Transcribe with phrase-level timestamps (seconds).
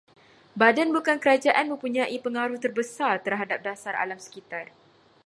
[0.61, 4.65] Badan bukan kerajaan mempunyai pengaruh terbesar terhadap dasar alam sekitar